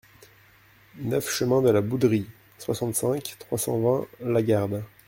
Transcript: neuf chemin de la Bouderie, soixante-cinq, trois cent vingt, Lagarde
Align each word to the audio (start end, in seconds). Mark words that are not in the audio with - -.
neuf 0.97 1.29
chemin 1.29 1.61
de 1.61 1.69
la 1.69 1.81
Bouderie, 1.81 2.25
soixante-cinq, 2.57 3.35
trois 3.37 3.59
cent 3.59 3.77
vingt, 3.79 4.07
Lagarde 4.21 4.83